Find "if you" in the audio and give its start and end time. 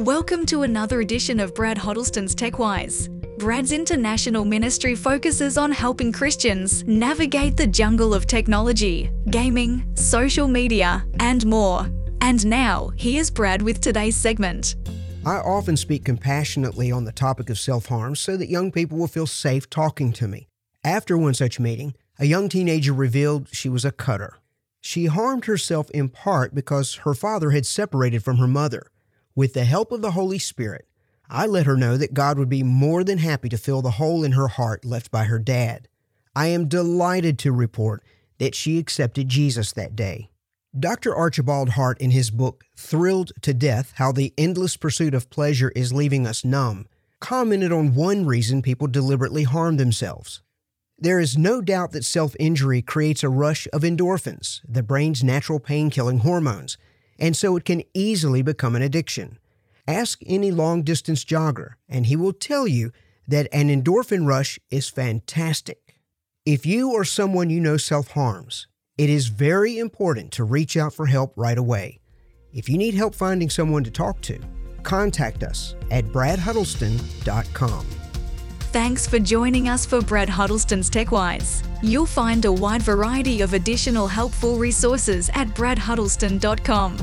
66.44-66.92, 72.52-72.78